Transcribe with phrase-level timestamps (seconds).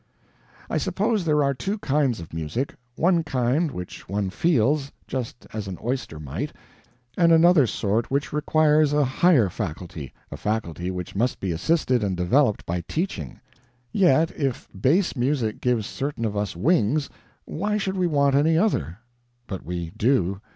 [0.67, 5.67] I suppose there are two kinds of music one kind which one feels, just as
[5.67, 6.51] an oyster might,
[7.15, 12.17] and another sort which requires a higher faculty, a faculty which must be assisted and
[12.17, 13.39] developed by teaching.
[13.91, 17.07] Yet if base music gives certain of us wings,
[17.45, 18.97] why should we want any other?
[19.45, 20.41] But we do.